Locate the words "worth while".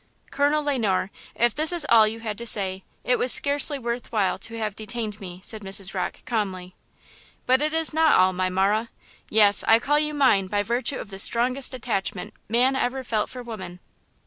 3.77-4.39